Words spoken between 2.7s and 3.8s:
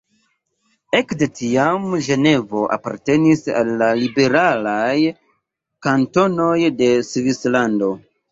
apartenis al